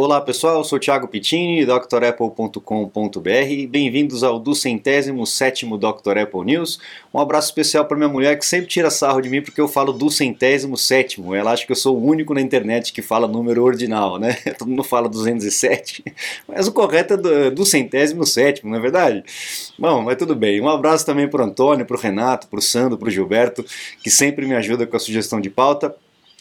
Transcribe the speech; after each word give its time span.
Olá 0.00 0.20
pessoal, 0.20 0.58
eu 0.58 0.64
sou 0.64 0.78
Thiago 0.78 1.08
Pittini, 1.08 1.66
drapple.com.br. 1.66 2.60
Bem-vindos 3.68 4.22
ao 4.22 4.38
do 4.38 4.54
centésimo 4.54 5.26
sétimo 5.26 5.76
Dr. 5.76 6.18
Apple 6.22 6.44
News. 6.44 6.78
Um 7.12 7.18
abraço 7.18 7.48
especial 7.48 7.84
para 7.84 7.96
minha 7.96 8.08
mulher 8.08 8.38
que 8.38 8.46
sempre 8.46 8.68
tira 8.68 8.90
sarro 8.90 9.20
de 9.20 9.28
mim 9.28 9.42
porque 9.42 9.60
eu 9.60 9.66
falo 9.66 9.92
do 9.92 10.08
centésimo 10.08 10.76
sétimo. 10.76 11.34
Ela 11.34 11.50
acha 11.50 11.66
que 11.66 11.72
eu 11.72 11.76
sou 11.76 11.98
o 11.98 12.06
único 12.06 12.32
na 12.32 12.40
internet 12.40 12.92
que 12.92 13.02
fala 13.02 13.26
número 13.26 13.64
ordinal, 13.64 14.20
né? 14.20 14.34
Todo 14.56 14.68
mundo 14.68 14.84
fala 14.84 15.08
207, 15.08 16.04
mas 16.46 16.68
o 16.68 16.72
correto 16.72 17.14
é 17.14 17.50
do 17.50 17.66
centésimo 17.66 18.24
sétimo, 18.24 18.70
não 18.70 18.78
é 18.78 18.80
verdade? 18.80 19.24
Bom, 19.76 20.02
mas 20.02 20.16
tudo 20.16 20.36
bem. 20.36 20.60
Um 20.60 20.68
abraço 20.68 21.04
também 21.04 21.26
para 21.26 21.42
o 21.42 21.44
Antônio, 21.44 21.84
para 21.84 21.96
o 21.96 22.00
Renato, 22.00 22.46
para 22.46 22.60
o 22.60 22.62
Sandro, 22.62 22.96
para 22.96 23.08
o 23.08 23.10
Gilberto, 23.10 23.64
que 24.00 24.10
sempre 24.10 24.46
me 24.46 24.54
ajuda 24.54 24.86
com 24.86 24.96
a 24.96 25.00
sugestão 25.00 25.40
de 25.40 25.50
pauta. 25.50 25.92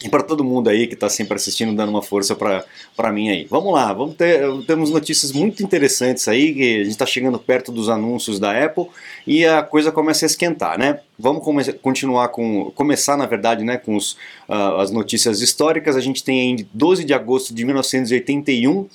E 0.04 0.10
para 0.10 0.22
todo 0.22 0.44
mundo 0.44 0.70
aí 0.70 0.86
que 0.86 0.94
está 0.94 1.10
sempre 1.10 1.36
assistindo, 1.36 1.76
dando 1.76 1.90
uma 1.90 2.04
força 2.04 2.36
para 2.36 3.12
mim 3.12 3.30
aí. 3.30 3.48
Vamos 3.50 3.74
lá, 3.74 3.92
vamos 3.94 4.16
ter, 4.16 4.42
temos 4.68 4.92
notícias 4.92 5.32
muito 5.32 5.64
interessantes 5.64 6.28
aí, 6.28 6.54
que 6.54 6.76
a 6.76 6.84
gente 6.84 6.90
está 6.90 7.06
chegando 7.06 7.40
perto 7.40 7.72
dos 7.72 7.90
anúncios 7.90 8.40
da 8.40 8.64
Apple 8.64 8.86
e 9.26 9.44
a 9.44 9.64
coisa 9.64 9.92
começa 9.92 10.24
a 10.24 10.28
esquentar, 10.28 10.78
né? 10.78 11.00
Vamos 11.18 11.44
come 11.44 11.74
continuar 11.74 12.28
com, 12.28 12.72
começar 12.76 13.18
na 13.18 13.26
verdade, 13.26 13.64
né, 13.64 13.78
com 13.78 13.96
os, 13.96 14.12
uh, 14.48 14.78
as 14.80 14.92
notícias 14.92 15.42
históricas. 15.42 15.96
A 15.96 16.02
gente 16.02 16.24
tem 16.24 16.52
em 16.52 16.68
12 16.72 17.04
de 17.04 17.16
agosto 17.16 17.52
de 17.52 17.66
1981 17.66 18.88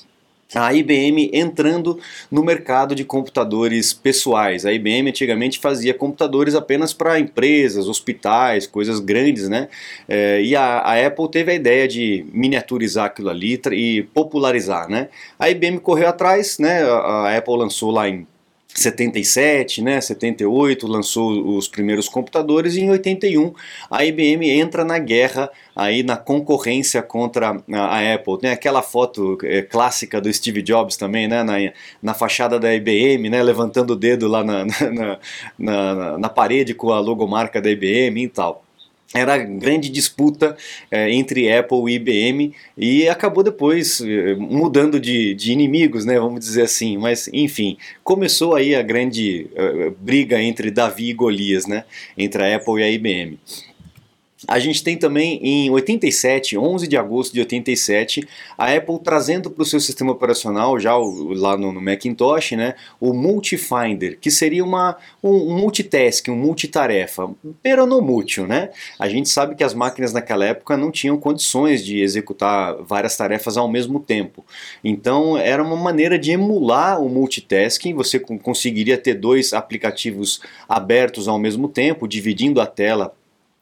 a 0.54 0.72
IBM 0.72 1.30
entrando 1.32 1.98
no 2.30 2.42
mercado 2.42 2.94
de 2.94 3.04
computadores 3.04 3.92
pessoais. 3.92 4.66
A 4.66 4.72
IBM 4.72 5.08
antigamente 5.08 5.58
fazia 5.58 5.94
computadores 5.94 6.54
apenas 6.54 6.92
para 6.92 7.18
empresas, 7.18 7.88
hospitais, 7.88 8.66
coisas 8.66 9.00
grandes, 9.00 9.48
né? 9.48 9.68
É, 10.08 10.42
e 10.42 10.54
a, 10.54 10.78
a, 10.78 11.06
Apple 11.06 11.30
teve 11.30 11.52
a 11.52 11.54
ideia 11.54 11.88
de 11.88 12.24
miniaturizar 12.32 13.06
aquilo 13.06 13.30
ali 13.30 13.60
e 13.72 14.02
popularizar, 14.02 14.88
né? 14.88 15.08
A 15.38 15.50
IBM 15.50 15.78
correu 15.78 16.08
atrás, 16.08 16.58
né? 16.58 16.82
A, 16.82 17.28
a 17.28 17.36
Apple 17.36 17.56
lançou 17.56 17.90
lá 17.90 18.08
em 18.08 18.26
77, 18.74 19.82
né, 19.82 20.00
78 20.00 20.86
lançou 20.86 21.56
os 21.56 21.68
primeiros 21.68 22.08
computadores 22.08 22.74
e 22.74 22.80
em 22.80 22.90
81 22.90 23.52
a 23.90 24.04
IBM 24.04 24.48
entra 24.48 24.84
na 24.84 24.98
guerra 24.98 25.50
aí 25.76 26.02
na 26.02 26.16
concorrência 26.16 27.02
contra 27.02 27.62
a 27.70 28.14
Apple. 28.14 28.38
Tem 28.38 28.50
aquela 28.50 28.82
foto 28.82 29.38
é, 29.42 29.62
clássica 29.62 30.20
do 30.20 30.32
Steve 30.32 30.62
Jobs 30.62 30.96
também, 30.96 31.28
né, 31.28 31.42
na, 31.42 31.54
na 32.02 32.14
fachada 32.14 32.58
da 32.58 32.74
IBM, 32.74 33.28
né, 33.28 33.42
levantando 33.42 33.92
o 33.92 33.96
dedo 33.96 34.26
lá 34.26 34.42
na, 34.44 34.64
na, 34.64 35.18
na, 35.58 36.18
na 36.18 36.28
parede 36.28 36.74
com 36.74 36.90
a 36.92 37.00
logomarca 37.00 37.60
da 37.60 37.70
IBM 37.70 38.24
e 38.24 38.28
tal 38.28 38.61
era 39.14 39.36
grande 39.36 39.88
disputa 39.88 40.56
é, 40.90 41.12
entre 41.12 41.52
Apple 41.52 41.78
e 41.88 41.94
IBM 41.96 42.54
e 42.76 43.08
acabou 43.08 43.44
depois 43.44 44.00
é, 44.00 44.34
mudando 44.34 44.98
de, 44.98 45.34
de, 45.34 45.52
inimigos, 45.52 46.04
né, 46.04 46.18
vamos 46.18 46.40
dizer 46.40 46.62
assim. 46.62 46.96
Mas 46.96 47.28
enfim, 47.32 47.76
começou 48.02 48.54
aí 48.54 48.74
a 48.74 48.82
grande 48.82 49.48
é, 49.54 49.90
briga 49.98 50.40
entre 50.40 50.70
Davi 50.70 51.10
e 51.10 51.14
Golias, 51.14 51.66
né, 51.66 51.84
entre 52.16 52.42
a 52.42 52.56
Apple 52.56 52.80
e 52.80 52.82
a 52.82 52.90
IBM. 52.90 53.38
A 54.48 54.58
gente 54.58 54.82
tem 54.82 54.96
também 54.96 55.38
em 55.42 55.70
87, 55.70 56.58
11 56.58 56.88
de 56.88 56.96
agosto 56.96 57.32
de 57.32 57.40
87, 57.40 58.26
a 58.58 58.72
Apple 58.74 58.98
trazendo 59.02 59.50
para 59.50 59.62
o 59.62 59.66
seu 59.66 59.78
sistema 59.78 60.12
operacional, 60.12 60.78
já 60.78 60.96
lá 60.96 61.56
no, 61.56 61.72
no, 61.72 61.80
Macintosh, 61.80 62.52
né, 62.52 62.74
o 63.00 63.12
Multifinder, 63.12 64.18
que 64.20 64.30
seria 64.30 64.64
uma, 64.64 64.96
um, 65.22 65.52
um 65.52 65.58
multitask, 65.58 66.28
um 66.28 66.36
multitarefa, 66.36 67.30
pero 67.62 67.86
no 67.86 68.00
mútil, 68.00 68.46
né? 68.46 68.70
A 68.98 69.08
gente 69.08 69.28
sabe 69.28 69.54
que 69.54 69.64
as 69.64 69.74
máquinas 69.74 70.12
naquela 70.12 70.44
época 70.44 70.76
não 70.76 70.90
tinham 70.90 71.16
condições 71.16 71.84
de 71.84 72.00
executar 72.00 72.76
várias 72.82 73.16
tarefas 73.16 73.56
ao 73.56 73.68
mesmo 73.68 74.00
tempo. 74.00 74.44
Então 74.82 75.36
era 75.36 75.62
uma 75.62 75.76
maneira 75.76 76.18
de 76.18 76.32
emular 76.32 77.00
o 77.00 77.08
multitasking, 77.08 77.94
você 77.94 78.18
conseguiria 78.18 78.98
ter 78.98 79.14
dois 79.14 79.52
aplicativos 79.52 80.40
abertos 80.68 81.28
ao 81.28 81.38
mesmo 81.38 81.68
tempo, 81.68 82.08
dividindo 82.08 82.60
a 82.60 82.66
tela 82.66 83.14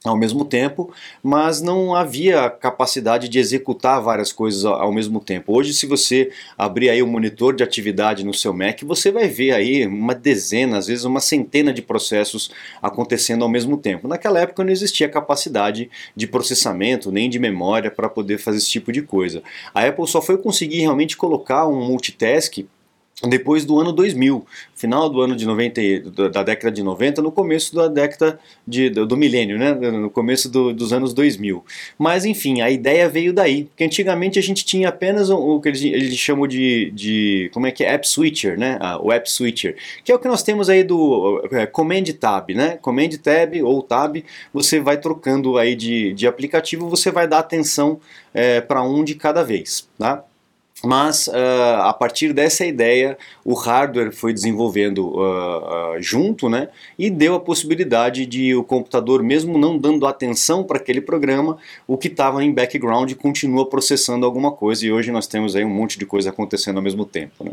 ao 0.02 0.16
mesmo 0.16 0.46
tempo, 0.46 0.90
mas 1.22 1.60
não 1.60 1.94
havia 1.94 2.48
capacidade 2.48 3.28
de 3.28 3.38
executar 3.38 4.00
várias 4.00 4.32
coisas 4.32 4.64
ao 4.64 4.90
mesmo 4.90 5.20
tempo. 5.20 5.54
Hoje, 5.54 5.74
se 5.74 5.86
você 5.86 6.30
abrir 6.56 6.88
aí 6.88 7.02
o 7.02 7.06
um 7.06 7.10
monitor 7.10 7.54
de 7.54 7.62
atividade 7.62 8.24
no 8.24 8.32
seu 8.32 8.54
Mac, 8.54 8.80
você 8.82 9.12
vai 9.12 9.28
ver 9.28 9.52
aí 9.52 9.86
uma 9.86 10.14
dezena, 10.14 10.78
às 10.78 10.86
vezes 10.86 11.04
uma 11.04 11.20
centena 11.20 11.70
de 11.70 11.82
processos 11.82 12.50
acontecendo 12.80 13.42
ao 13.42 13.48
mesmo 13.48 13.76
tempo. 13.76 14.08
Naquela 14.08 14.40
época 14.40 14.64
não 14.64 14.72
existia 14.72 15.06
capacidade 15.06 15.90
de 16.16 16.26
processamento 16.26 17.12
nem 17.12 17.28
de 17.28 17.38
memória 17.38 17.90
para 17.90 18.08
poder 18.08 18.38
fazer 18.38 18.56
esse 18.56 18.70
tipo 18.70 18.90
de 18.90 19.02
coisa. 19.02 19.42
A 19.74 19.84
Apple 19.84 20.08
só 20.08 20.22
foi 20.22 20.38
conseguir 20.38 20.80
realmente 20.80 21.14
colocar 21.14 21.66
um 21.66 21.84
multitask 21.86 22.64
depois 23.28 23.64
do 23.64 23.78
ano 23.78 23.92
2000, 23.92 24.46
final 24.74 25.10
do 25.10 25.20
ano 25.20 25.36
de 25.36 25.44
90, 25.44 26.30
da 26.30 26.42
década 26.42 26.70
de 26.70 26.82
90, 26.82 27.20
no 27.20 27.30
começo 27.30 27.74
da 27.74 27.86
década 27.86 28.40
de, 28.66 28.88
do 28.88 29.16
milênio, 29.16 29.58
né? 29.58 29.74
no 29.74 30.08
começo 30.08 30.48
do, 30.48 30.72
dos 30.72 30.92
anos 30.92 31.12
2000. 31.12 31.62
Mas 31.98 32.24
enfim, 32.24 32.62
a 32.62 32.70
ideia 32.70 33.08
veio 33.08 33.32
daí, 33.32 33.64
porque 33.64 33.84
antigamente 33.84 34.38
a 34.38 34.42
gente 34.42 34.64
tinha 34.64 34.88
apenas 34.88 35.28
o 35.28 35.60
que 35.60 35.68
eles, 35.68 35.82
eles 35.82 36.16
chamam 36.16 36.46
de, 36.46 36.90
de, 36.92 37.50
como 37.52 37.66
é 37.66 37.70
que 37.70 37.84
é, 37.84 37.92
App 37.92 38.08
Switcher, 38.08 38.58
né? 38.58 38.78
Ah, 38.80 38.98
o 38.98 39.12
App 39.12 39.30
Switcher, 39.30 39.76
que 40.02 40.10
é 40.10 40.14
o 40.14 40.18
que 40.18 40.28
nós 40.28 40.42
temos 40.42 40.70
aí 40.70 40.82
do 40.82 41.42
é, 41.52 41.66
Command 41.66 42.04
Tab, 42.18 42.50
né? 42.50 42.78
Command 42.80 43.10
Tab 43.22 43.54
ou 43.62 43.82
Tab, 43.82 44.16
você 44.52 44.80
vai 44.80 44.96
trocando 44.96 45.58
aí 45.58 45.74
de, 45.74 46.14
de 46.14 46.26
aplicativo, 46.26 46.88
você 46.88 47.10
vai 47.10 47.28
dar 47.28 47.40
atenção 47.40 48.00
é, 48.32 48.62
para 48.62 48.82
um 48.82 49.04
de 49.04 49.14
cada 49.14 49.42
vez, 49.42 49.88
tá? 49.98 50.24
Mas 50.82 51.26
uh, 51.28 51.82
a 51.82 51.92
partir 51.92 52.32
dessa 52.32 52.64
ideia, 52.64 53.18
o 53.44 53.54
hardware 53.54 54.12
foi 54.12 54.32
desenvolvendo 54.32 55.08
uh, 55.08 55.96
uh, 55.96 56.02
junto 56.02 56.48
né, 56.48 56.68
e 56.98 57.10
deu 57.10 57.34
a 57.34 57.40
possibilidade 57.40 58.24
de 58.24 58.54
o 58.54 58.64
computador, 58.64 59.22
mesmo 59.22 59.58
não 59.58 59.76
dando 59.76 60.06
atenção 60.06 60.64
para 60.64 60.78
aquele 60.78 61.00
programa, 61.00 61.58
o 61.86 61.98
que 61.98 62.08
estava 62.08 62.42
em 62.42 62.52
background 62.52 63.12
continua 63.14 63.66
processando 63.66 64.24
alguma 64.24 64.52
coisa 64.52 64.86
e 64.86 64.92
hoje 64.92 65.10
nós 65.10 65.26
temos 65.26 65.54
aí 65.54 65.64
um 65.64 65.70
monte 65.70 65.98
de 65.98 66.06
coisa 66.06 66.30
acontecendo 66.30 66.76
ao 66.76 66.82
mesmo 66.82 67.04
tempo. 67.04 67.44
Né. 67.44 67.52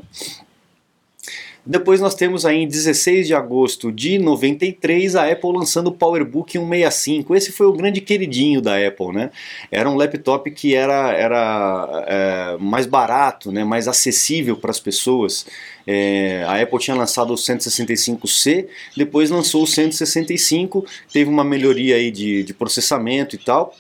Depois 1.69 1.99
nós 1.99 2.15
temos 2.15 2.45
aí 2.45 2.59
em 2.59 2.67
16 2.67 3.27
de 3.27 3.33
agosto 3.33 3.91
de 3.91 4.17
93 4.17 5.17
a 5.17 5.29
Apple 5.29 5.51
lançando 5.51 5.87
o 5.87 5.91
PowerBook 5.91 6.53
165. 6.53 7.35
Esse 7.35 7.51
foi 7.51 7.67
o 7.67 7.73
grande 7.73 7.99
queridinho 7.99 8.61
da 8.61 8.77
Apple, 8.77 9.11
né? 9.11 9.31
Era 9.69 9.89
um 9.89 9.95
laptop 9.95 10.49
que 10.51 10.73
era, 10.73 11.11
era 11.11 12.05
é, 12.07 12.57
mais 12.57 12.85
barato, 12.85 13.51
né? 13.51 13.65
mais 13.65 13.85
acessível 13.85 14.55
para 14.55 14.71
as 14.71 14.79
pessoas. 14.79 15.45
É, 15.85 16.45
a 16.47 16.61
Apple 16.61 16.79
tinha 16.79 16.95
lançado 16.95 17.33
o 17.33 17.35
165C, 17.35 18.67
depois 18.95 19.29
lançou 19.29 19.63
o 19.63 19.67
165, 19.67 20.85
teve 21.11 21.29
uma 21.29 21.43
melhoria 21.43 21.97
aí 21.97 22.11
de, 22.11 22.43
de 22.43 22.53
processamento 22.53 23.35
e 23.35 23.39
tal 23.39 23.75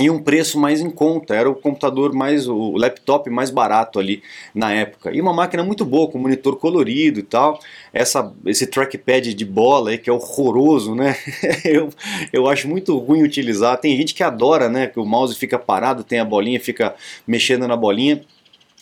e 0.00 0.08
um 0.08 0.18
preço 0.18 0.58
mais 0.58 0.80
em 0.80 0.90
conta. 0.90 1.34
Era 1.34 1.48
o 1.48 1.54
computador 1.54 2.14
mais, 2.14 2.48
o 2.48 2.76
laptop 2.76 3.28
mais 3.28 3.50
barato 3.50 3.98
ali 3.98 4.22
na 4.54 4.72
época. 4.72 5.14
E 5.14 5.20
uma 5.20 5.32
máquina 5.32 5.62
muito 5.62 5.84
boa, 5.84 6.10
com 6.10 6.18
monitor 6.18 6.56
colorido 6.56 7.20
e 7.20 7.22
tal. 7.22 7.60
Essa, 7.92 8.32
esse 8.46 8.66
trackpad 8.66 9.34
de 9.34 9.44
bola 9.44 9.90
aí 9.90 9.98
que 9.98 10.08
é 10.08 10.12
horroroso, 10.12 10.94
né? 10.94 11.14
eu, 11.64 11.90
eu 12.32 12.48
acho 12.48 12.66
muito 12.66 12.96
ruim 12.96 13.22
utilizar. 13.22 13.78
Tem 13.78 13.94
gente 13.94 14.14
que 14.14 14.22
adora, 14.22 14.70
né? 14.70 14.86
Que 14.86 14.98
o 14.98 15.04
mouse 15.04 15.36
fica 15.36 15.58
parado, 15.58 16.02
tem 16.02 16.18
a 16.18 16.24
bolinha, 16.24 16.58
fica 16.58 16.94
mexendo 17.26 17.68
na 17.68 17.76
bolinha. 17.76 18.22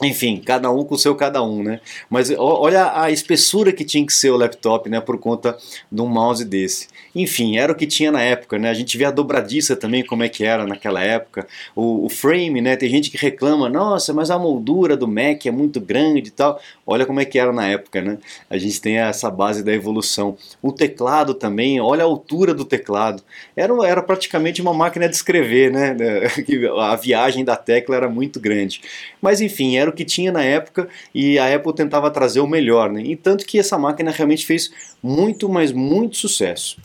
Enfim, 0.03 0.41
cada 0.44 0.70
um 0.70 0.84
com 0.84 0.94
o 0.94 0.98
seu 0.98 1.14
cada 1.16 1.42
um, 1.42 1.62
né? 1.62 1.81
Mas 2.09 2.31
olha 2.31 2.92
a 3.00 3.10
espessura 3.10 3.72
que 3.72 3.84
tinha 3.84 4.06
que 4.06 4.12
ser 4.12 4.31
o 4.31 4.36
laptop, 4.36 4.88
né? 4.88 5.00
Por 5.00 5.19
conta 5.19 5.59
de 5.91 6.00
um 6.00 6.06
mouse 6.06 6.44
desse. 6.44 6.86
Enfim, 7.14 7.56
era 7.56 7.72
o 7.72 7.75
que 7.75 7.84
tinha 7.84 8.12
na 8.12 8.22
época, 8.22 8.60
né? 8.60 8.70
A 8.70 8.75
gente 8.75 8.97
vê 8.97 9.04
a 9.04 9.10
dobradiça 9.10 9.75
também, 9.75 10.04
como 10.04 10.22
é 10.22 10.28
que 10.28 10.44
era 10.44 10.64
naquela 10.64 11.03
época. 11.03 11.48
O, 11.75 12.06
o 12.06 12.09
frame, 12.09 12.60
né? 12.60 12.76
Tem 12.76 12.88
gente 12.88 13.10
que 13.10 13.16
reclama, 13.16 13.69
nossa, 13.69 14.14
mas 14.14 14.31
a 14.31 14.38
moldura 14.38 14.97
do 14.97 15.09
Mac 15.09 15.44
é 15.47 15.50
muito 15.50 15.81
grande 15.81 16.28
e 16.28 16.33
tal. 16.33 16.60
Olha 16.86 17.04
como 17.04 17.18
é 17.18 17.24
que 17.24 17.36
era 17.36 17.53
na 17.53 17.66
época, 17.66 18.00
né? 18.00 18.18
A 18.48 18.56
gente 18.56 18.80
tem 18.80 18.98
essa 18.98 19.28
base 19.28 19.65
da 19.65 19.72
evolução. 19.72 20.36
O 20.62 20.71
teclado 20.71 21.34
também, 21.34 21.80
olha 21.80 22.04
a 22.04 22.06
altura 22.06 22.54
do 22.54 22.65
teclado. 22.65 23.21
Era, 23.56 23.74
era 23.84 24.00
praticamente 24.00 24.62
uma 24.62 24.72
máquina 24.72 25.09
de 25.09 25.16
escrever, 25.16 25.72
né? 25.72 25.97
A 26.78 26.95
viagem 26.95 27.45
da 27.45 27.56
tecla 27.56 27.97
era 27.97 28.09
muito 28.09 28.39
grande. 28.39 28.80
Mas 29.21 29.41
enfim, 29.41 29.77
era 29.77 29.87
o 29.90 29.92
que 29.92 30.04
tinha 30.04 30.32
na 30.32 30.42
época 30.42 30.88
e 31.14 31.38
a 31.38 31.54
Apple 31.54 31.74
tentava 31.74 32.10
trazer 32.10 32.40
o 32.40 32.46
melhor, 32.46 32.90
né? 32.90 33.02
E 33.02 33.16
tanto 33.16 33.44
que 33.44 33.58
essa 33.58 33.78
máquina 33.78 34.10
realmente 34.10 34.46
fez 34.46 34.70
muito, 35.02 35.48
mas 35.48 35.72
muito 35.72 36.16
sucesso. 36.16 36.78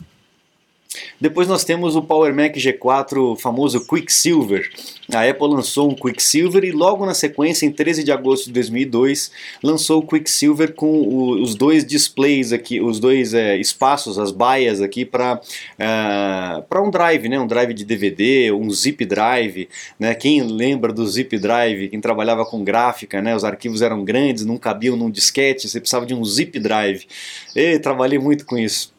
Depois 1.20 1.48
nós 1.48 1.64
temos 1.64 1.96
o 1.96 2.02
Power 2.02 2.34
Mac 2.34 2.54
G4, 2.54 3.32
o 3.32 3.36
famoso 3.36 3.86
Quicksilver. 3.86 4.70
A 5.12 5.28
Apple 5.28 5.48
lançou 5.48 5.90
um 5.90 5.94
Quicksilver 5.94 6.64
e 6.64 6.72
logo 6.72 7.04
na 7.04 7.14
sequência, 7.14 7.66
em 7.66 7.72
13 7.72 8.04
de 8.04 8.12
agosto 8.12 8.46
de 8.46 8.52
2002, 8.52 9.30
lançou 9.62 10.00
o 10.00 10.06
Quicksilver 10.06 10.72
com 10.74 10.86
o, 10.86 11.42
os 11.42 11.54
dois 11.54 11.84
displays 11.84 12.52
aqui, 12.52 12.80
os 12.80 12.98
dois 12.98 13.34
é, 13.34 13.56
espaços, 13.56 14.18
as 14.18 14.30
baias 14.30 14.80
aqui 14.80 15.04
para 15.04 15.34
uh, 15.34 16.62
para 16.68 16.82
um 16.82 16.90
drive, 16.90 17.28
né? 17.28 17.38
Um 17.38 17.46
drive 17.46 17.74
de 17.74 17.84
DVD, 17.84 18.52
um 18.52 18.70
zip 18.70 19.04
drive, 19.04 19.68
né? 19.98 20.14
Quem 20.14 20.42
lembra 20.42 20.92
do 20.92 21.06
zip 21.06 21.38
drive, 21.38 21.88
quem 21.88 22.00
trabalhava 22.00 22.44
com 22.46 22.64
gráfica, 22.64 23.20
né? 23.20 23.34
Os 23.34 23.44
arquivos 23.44 23.82
eram 23.82 24.04
grandes, 24.04 24.44
não 24.44 24.56
cabiam 24.56 24.96
num 24.96 25.10
disquete, 25.10 25.68
você 25.68 25.80
precisava 25.80 26.06
de 26.06 26.14
um 26.14 26.24
zip 26.24 26.58
drive. 26.58 27.06
E 27.54 27.78
trabalhei 27.78 28.18
muito 28.18 28.46
com 28.46 28.56
isso. 28.56 28.93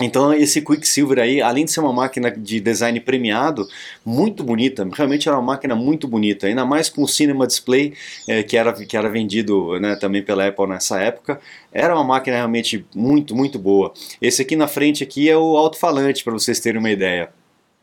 Então 0.00 0.32
esse 0.34 0.60
Quicksilver 0.60 1.18
aí, 1.18 1.40
além 1.40 1.64
de 1.64 1.70
ser 1.70 1.80
uma 1.80 1.92
máquina 1.92 2.30
de 2.30 2.60
design 2.60 3.00
premiado, 3.00 3.66
muito 4.04 4.44
bonita, 4.44 4.86
realmente 4.92 5.28
era 5.28 5.38
uma 5.38 5.54
máquina 5.54 5.74
muito 5.74 6.06
bonita, 6.06 6.46
ainda 6.46 6.64
mais 6.66 6.88
com 6.88 7.02
o 7.02 7.08
Cinema 7.08 7.46
Display 7.46 7.94
é, 8.28 8.42
que, 8.42 8.56
era, 8.56 8.72
que 8.72 8.96
era 8.96 9.08
vendido 9.08 9.78
né, 9.80 9.96
também 9.96 10.22
pela 10.22 10.46
Apple 10.46 10.66
nessa 10.66 11.00
época, 11.00 11.40
era 11.72 11.94
uma 11.94 12.04
máquina 12.04 12.36
realmente 12.36 12.84
muito, 12.94 13.34
muito 13.34 13.58
boa. 13.58 13.92
Esse 14.20 14.42
aqui 14.42 14.54
na 14.54 14.68
frente 14.68 15.02
aqui 15.02 15.30
é 15.30 15.36
o 15.36 15.56
alto-falante, 15.56 16.22
para 16.22 16.32
vocês 16.32 16.60
terem 16.60 16.78
uma 16.78 16.90
ideia. 16.90 17.30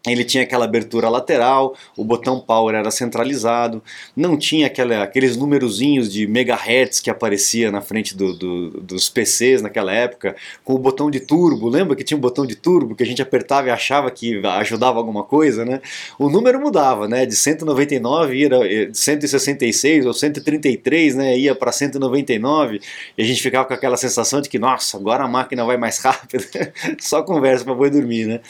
Ele 0.05 0.25
tinha 0.25 0.43
aquela 0.43 0.65
abertura 0.65 1.07
lateral, 1.07 1.77
o 1.95 2.03
botão 2.03 2.37
power 2.37 2.75
era 2.75 2.91
centralizado, 2.91 3.81
não 4.13 4.37
tinha 4.37 4.67
aquela, 4.67 5.01
aqueles 5.01 5.37
numerozinhos 5.37 6.11
de 6.11 6.27
megahertz 6.27 6.99
que 6.99 7.09
aparecia 7.09 7.71
na 7.71 7.79
frente 7.79 8.15
do, 8.15 8.33
do, 8.33 8.69
dos 8.81 9.09
PCs 9.09 9.61
naquela 9.61 9.93
época, 9.93 10.35
com 10.61 10.73
o 10.73 10.77
botão 10.77 11.09
de 11.09 11.21
turbo, 11.21 11.69
lembra 11.69 11.95
que 11.95 12.03
tinha 12.03 12.17
um 12.17 12.21
botão 12.21 12.45
de 12.45 12.53
turbo 12.53 12.95
que 12.95 13.03
a 13.03 13.05
gente 13.05 13.21
apertava 13.21 13.69
e 13.69 13.71
achava 13.71 14.11
que 14.11 14.45
ajudava 14.45 14.97
alguma 14.97 15.23
coisa, 15.23 15.63
né? 15.63 15.79
O 16.19 16.29
número 16.29 16.59
mudava, 16.59 17.07
né? 17.07 17.25
De 17.25 17.35
199 17.35 18.35
ia 18.35 18.47
eh, 18.47 18.85
de 18.87 18.97
166 18.97 20.05
ou 20.05 20.13
133, 20.13 21.15
né? 21.15 21.37
Ia 21.37 21.55
para 21.55 21.71
199 21.71 22.81
e 23.17 23.21
a 23.21 23.25
gente 23.25 23.41
ficava 23.41 23.65
com 23.65 23.73
aquela 23.73 23.95
sensação 23.95 24.41
de 24.41 24.49
que, 24.49 24.59
nossa, 24.59 24.97
agora 24.97 25.23
a 25.23 25.27
máquina 25.29 25.63
vai 25.63 25.77
mais 25.77 25.99
rápido. 26.03 26.43
Só 26.99 27.23
conversa 27.23 27.63
para 27.63 27.73
boi 27.73 27.89
dormir, 27.89 28.25
né? 28.25 28.41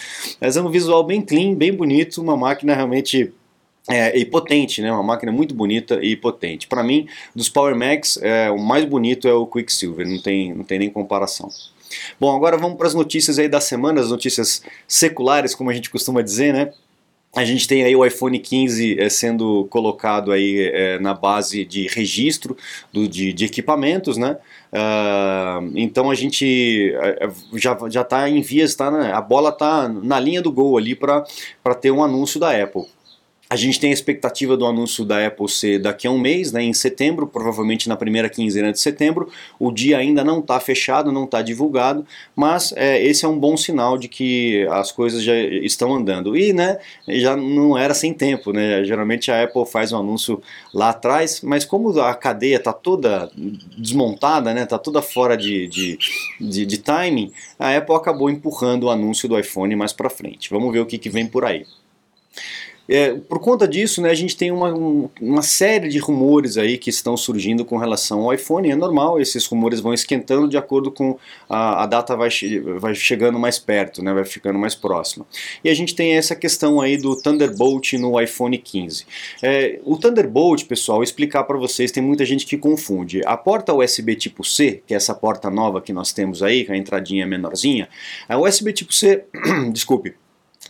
Mas 0.41 0.57
é 0.57 0.61
um 0.61 0.71
visual 0.71 1.03
bem 1.03 1.21
clean 1.21 1.42
clean, 1.43 1.55
bem 1.55 1.73
bonito, 1.73 2.21
uma 2.21 2.37
máquina 2.37 2.73
realmente 2.73 3.33
é, 3.89 4.17
e 4.17 4.23
potente, 4.23 4.81
né? 4.81 4.91
Uma 4.91 5.03
máquina 5.03 5.31
muito 5.31 5.53
bonita 5.53 5.99
e 6.01 6.15
potente. 6.15 6.67
Para 6.67 6.83
mim, 6.83 7.07
dos 7.35 7.49
Power 7.49 7.75
Max, 7.75 8.17
é, 8.21 8.49
o 8.49 8.57
mais 8.57 8.85
bonito 8.85 9.27
é 9.27 9.33
o 9.33 9.45
Quicksilver, 9.45 10.07
não 10.07 10.21
tem, 10.21 10.53
não 10.53 10.63
tem 10.63 10.79
nem 10.79 10.89
comparação. 10.89 11.49
Bom, 12.19 12.35
agora 12.35 12.57
vamos 12.57 12.77
para 12.77 12.87
as 12.87 12.93
notícias 12.93 13.37
aí 13.37 13.47
da 13.47 13.61
semana, 13.61 14.01
as 14.01 14.09
notícias 14.09 14.63
seculares, 14.87 15.53
como 15.53 15.69
a 15.69 15.73
gente 15.73 15.89
costuma 15.89 16.21
dizer, 16.21 16.53
né? 16.53 16.71
A 17.35 17.43
gente 17.43 17.67
tem 17.67 17.83
aí 17.83 17.95
o 17.95 18.05
iPhone 18.05 18.37
15 18.37 18.99
é, 18.99 19.09
sendo 19.09 19.65
colocado 19.65 20.31
aí 20.31 20.69
é, 20.71 20.99
na 20.99 21.15
base 21.15 21.65
de 21.65 21.87
registro 21.87 22.55
do, 22.91 23.07
de, 23.07 23.33
de 23.33 23.45
equipamentos, 23.45 24.17
né? 24.17 24.37
Uh, 24.71 25.71
então 25.75 26.09
a 26.11 26.15
gente 26.15 26.93
é, 26.95 27.29
já 27.53 27.77
já 27.89 28.01
está 28.01 28.29
em 28.29 28.41
vias, 28.41 28.75
tá, 28.75 28.89
né? 28.89 29.11
a 29.13 29.21
bola 29.21 29.49
está 29.49 29.87
na 29.87 30.19
linha 30.19 30.41
do 30.41 30.51
gol 30.51 30.77
ali 30.77 30.95
para 30.95 31.23
ter 31.79 31.91
um 31.91 32.03
anúncio 32.03 32.39
da 32.39 32.51
Apple. 32.51 32.85
A 33.53 33.55
gente 33.55 33.79
tem 33.79 33.91
a 33.91 33.93
expectativa 33.93 34.57
do 34.57 34.65
anúncio 34.65 35.05
da 35.05 35.27
Apple 35.27 35.47
ser 35.47 35.77
daqui 35.77 36.07
a 36.07 36.11
um 36.11 36.17
mês, 36.17 36.51
né, 36.51 36.63
em 36.63 36.73
setembro, 36.73 37.27
provavelmente 37.27 37.87
na 37.87 37.95
primeira 37.95 38.27
quinzena 38.27 38.71
de 38.71 38.79
setembro. 38.79 39.29
O 39.59 39.71
dia 39.71 39.99
ainda 39.99 40.23
não 40.23 40.39
está 40.39 40.59
fechado, 40.59 41.11
não 41.11 41.25
está 41.25 41.39
divulgado, 41.43 42.03
mas 42.35 42.73
é, 42.75 42.99
esse 43.05 43.25
é 43.25 43.27
um 43.27 43.37
bom 43.37 43.55
sinal 43.55 43.95
de 43.95 44.07
que 44.07 44.65
as 44.71 44.91
coisas 44.91 45.21
já 45.21 45.37
estão 45.37 45.93
andando. 45.93 46.35
E 46.35 46.51
né, 46.51 46.79
já 47.07 47.37
não 47.37 47.77
era 47.77 47.93
sem 47.93 48.11
tempo, 48.11 48.51
né? 48.51 48.83
Geralmente 48.85 49.29
a 49.29 49.43
Apple 49.43 49.67
faz 49.67 49.91
um 49.91 49.99
anúncio 49.99 50.41
lá 50.73 50.89
atrás, 50.89 51.41
mas 51.41 51.63
como 51.63 51.91
a 52.01 52.15
cadeia 52.15 52.55
está 52.55 52.73
toda 52.73 53.29
desmontada, 53.77 54.51
né, 54.51 54.63
está 54.63 54.79
toda 54.79 54.99
fora 54.99 55.37
de, 55.37 55.67
de, 55.67 55.99
de, 56.41 56.65
de 56.65 56.77
timing, 56.79 57.31
a 57.59 57.77
Apple 57.77 57.93
acabou 57.93 58.31
empurrando 58.31 58.85
o 58.85 58.89
anúncio 58.89 59.29
do 59.29 59.37
iPhone 59.37 59.75
mais 59.75 59.93
para 59.93 60.09
frente. 60.09 60.49
Vamos 60.49 60.73
ver 60.73 60.79
o 60.79 60.87
que, 60.87 60.97
que 60.97 61.07
vem 61.11 61.27
por 61.27 61.45
aí. 61.45 61.67
É, 62.87 63.13
por 63.13 63.39
conta 63.39 63.67
disso, 63.67 64.01
né, 64.01 64.09
a 64.09 64.13
gente 64.13 64.35
tem 64.35 64.51
uma, 64.51 64.73
uma 65.21 65.41
série 65.41 65.87
de 65.87 65.99
rumores 65.99 66.57
aí 66.57 66.77
que 66.77 66.89
estão 66.89 67.15
surgindo 67.15 67.63
com 67.63 67.77
relação 67.77 68.21
ao 68.21 68.33
iPhone. 68.33 68.69
É 68.69 68.75
normal, 68.75 69.19
esses 69.19 69.45
rumores 69.45 69.79
vão 69.79 69.93
esquentando 69.93 70.47
de 70.47 70.57
acordo 70.57 70.91
com 70.91 71.17
a, 71.49 71.83
a 71.83 71.85
data 71.85 72.15
vai, 72.15 72.29
vai 72.79 72.93
chegando 72.93 73.39
mais 73.39 73.57
perto, 73.57 74.03
né, 74.03 74.13
vai 74.13 74.25
ficando 74.25 74.59
mais 74.59 74.75
próxima. 74.75 75.25
E 75.63 75.69
a 75.69 75.73
gente 75.73 75.95
tem 75.95 76.13
essa 76.13 76.35
questão 76.35 76.81
aí 76.81 76.97
do 76.97 77.15
Thunderbolt 77.15 77.93
no 77.93 78.19
iPhone 78.19 78.57
15. 78.57 79.05
É, 79.41 79.79
o 79.85 79.97
Thunderbolt, 79.97 80.65
pessoal, 80.65 81.01
explicar 81.01 81.43
para 81.45 81.57
vocês, 81.57 81.91
tem 81.91 82.03
muita 82.03 82.25
gente 82.25 82.45
que 82.45 82.57
confunde. 82.57 83.21
A 83.25 83.37
porta 83.37 83.73
USB 83.73 84.15
tipo 84.15 84.43
C, 84.43 84.81
que 84.85 84.93
é 84.93 84.97
essa 84.97 85.13
porta 85.13 85.49
nova 85.49 85.81
que 85.81 85.93
nós 85.93 86.11
temos 86.11 86.43
aí, 86.43 86.65
com 86.65 86.73
a 86.73 86.77
entradinha 86.77 87.25
menorzinha, 87.25 87.87
a 88.27 88.37
USB 88.37 88.73
tipo 88.73 88.93
C, 88.93 89.23
desculpe, 89.71 90.15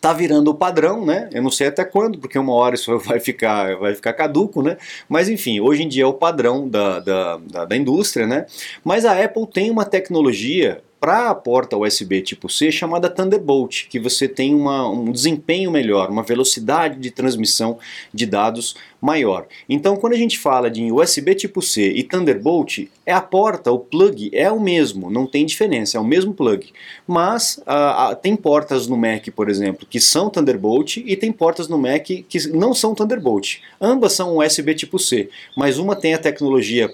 está 0.04 0.12
virando 0.12 0.52
o 0.52 0.54
padrão, 0.54 1.06
né? 1.06 1.30
Eu 1.32 1.42
não 1.42 1.50
sei 1.50 1.68
até 1.68 1.86
quando, 1.86 2.20
porque 2.20 2.38
uma 2.38 2.54
hora 2.54 2.76
isso 2.76 3.00
vai 3.00 3.22
ficar, 3.22 3.78
vai 3.78 3.96
ficar 3.96 4.12
caduco, 4.12 4.62
né? 4.62 4.76
Mas 5.08 5.30
enfim, 5.30 5.62
hoje 5.62 5.84
em 5.84 5.88
dia 5.88 6.04
é 6.04 6.06
o 6.06 6.14
padrão 6.14 6.68
da, 6.68 7.00
da, 7.00 7.38
da, 7.38 7.66
da 7.66 7.78
indústria, 7.78 8.28
né? 8.28 8.46
Mas 8.84 9.06
a 9.06 9.24
Apple 9.24 9.48
tem 9.48 9.72
uma 9.72 9.86
tecnologia 9.86 10.82
para 11.04 11.32
a 11.32 11.36
porta 11.36 11.76
USB 11.76 12.22
tipo 12.22 12.48
C 12.48 12.72
chamada 12.72 13.10
Thunderbolt, 13.10 13.90
que 13.90 14.00
você 14.00 14.26
tem 14.26 14.56
uma, 14.56 14.90
um 14.90 15.12
desempenho 15.12 15.70
melhor, 15.70 16.10
uma 16.10 16.24
velocidade 16.24 16.98
de 16.98 17.12
transmissão 17.12 17.78
de 18.14 18.26
dados 18.26 18.74
maior. 19.02 19.46
Então, 19.68 19.98
quando 19.98 20.14
a 20.14 20.18
gente 20.18 20.40
fala 20.40 20.72
de 20.72 20.90
USB 20.94 21.36
tipo 21.36 21.62
C 21.62 21.92
e 21.92 22.04
Thunderbolt, 22.04 22.88
é 23.06 23.12
a 23.12 23.20
porta, 23.20 23.70
o 23.70 23.80
plug 23.80 24.30
é 24.32 24.50
o 24.50 24.62
mesmo, 24.62 25.12
não 25.12 25.28
tem 25.28 25.46
diferença, 25.46 25.98
é 25.98 26.00
o 26.00 26.06
mesmo 26.06 26.34
plug. 26.34 26.72
Mas 27.06 27.62
uh, 27.68 28.16
tem 28.16 28.34
portas 28.34 28.88
no 28.88 28.96
Mac, 28.96 29.28
por 29.36 29.50
exemplo, 29.50 29.86
que 29.86 30.00
são 30.00 30.30
Thunderbolt 30.30 30.96
e 30.96 31.18
tem 31.18 31.34
portas 31.34 31.68
no 31.68 31.78
Mac 31.78 32.06
que 32.06 32.48
não 32.54 32.74
são 32.74 32.96
Thunderbolt. 32.96 33.58
Ambas 33.82 34.14
são 34.14 34.38
USB 34.38 34.74
tipo 34.74 34.98
C, 34.98 35.30
mas 35.58 35.78
uma 35.78 35.98
tem 35.98 36.14
a 36.14 36.18
tecnologia 36.18 36.90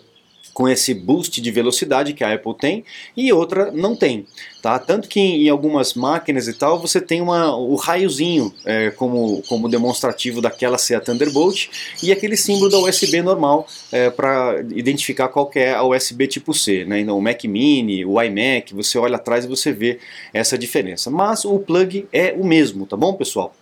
com 0.60 0.68
esse 0.68 0.94
boost 0.94 1.40
de 1.40 1.52
velocidade 1.52 2.12
que 2.12 2.22
a 2.22 2.34
Apple 2.34 2.54
tem 2.54 2.84
e 3.16 3.32
outra 3.32 3.72
não 3.72 3.96
tem. 3.96 4.26
Tá? 4.62 4.78
Tanto 4.78 5.08
que 5.08 5.18
em 5.18 5.48
algumas 5.48 5.94
máquinas 5.94 6.50
e 6.50 6.54
tal 6.54 6.78
você 6.78 7.00
tem 7.00 7.22
uma, 7.22 7.56
o 7.56 7.76
raiozinho 7.76 8.54
é, 8.66 8.92
como, 8.92 9.42
como 9.48 9.70
demonstrativo 9.70 10.42
daquela 10.42 10.78
ser 10.78 10.96
a 10.96 11.00
Thunderbolt 11.00 11.70
e 12.04 12.12
aquele 12.12 12.36
símbolo 12.36 12.70
da 12.70 12.78
USB 12.78 13.22
normal 13.22 13.66
é, 13.90 14.10
para 14.10 14.60
identificar 14.72 15.30
qual 15.30 15.50
é 15.56 15.74
a 15.74 15.82
USB 15.82 16.28
tipo 16.28 16.54
C. 16.54 16.84
Né? 16.84 17.00
Então, 17.00 17.18
o 17.18 17.22
Mac 17.22 17.42
Mini, 17.46 18.04
o 18.04 18.22
iMac, 18.22 18.74
você 18.74 18.98
olha 18.98 19.16
atrás 19.16 19.46
e 19.46 19.48
você 19.48 19.72
vê 19.72 20.00
essa 20.34 20.58
diferença. 20.58 21.10
Mas 21.10 21.46
o 21.46 21.58
plug 21.58 22.06
é 22.12 22.36
o 22.38 22.46
mesmo, 22.46 22.86
tá 22.86 22.98
bom 22.98 23.14
pessoal? 23.14 23.56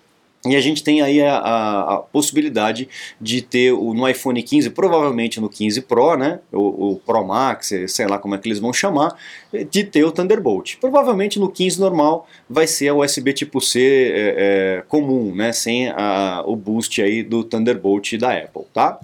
E 0.51 0.55
a 0.55 0.61
gente 0.61 0.83
tem 0.83 1.01
aí 1.01 1.21
a, 1.21 1.37
a, 1.37 1.93
a, 1.95 1.97
possibilidade 1.97 2.87
de 3.19 3.41
ter 3.41 3.71
o, 3.71 3.93
no 3.93 4.07
iPhone 4.07 4.41
15, 4.41 4.69
provavelmente 4.71 5.39
no 5.39 5.49
15 5.49 5.81
Pro, 5.81 6.15
né, 6.15 6.39
o, 6.51 6.91
o, 6.91 6.95
Pro 6.97 7.25
Max, 7.25 7.71
sei 7.87 8.07
lá 8.07 8.17
como 8.17 8.35
é 8.35 8.37
que 8.37 8.47
eles 8.47 8.59
vão 8.59 8.71
chamar, 8.71 9.15
de 9.69 9.83
ter 9.83 10.03
o 10.03 10.11
Thunderbolt. 10.11 10.77
Provavelmente 10.77 11.39
no 11.39 11.49
15 11.49 11.79
normal 11.79 12.27
vai 12.49 12.67
ser 12.67 12.89
a 12.89 12.95
USB 12.95 13.33
tipo 13.33 13.59
C 13.61 13.79
é, 14.13 14.35
é, 14.37 14.83
comum, 14.87 15.33
né, 15.35 15.51
sem 15.51 15.89
a, 15.89 16.43
o 16.45 16.55
boost 16.55 17.01
aí 17.01 17.23
do 17.23 17.43
Thunderbolt 17.43 18.13
da 18.17 18.33
Apple, 18.33 18.63
tá? 18.73 18.99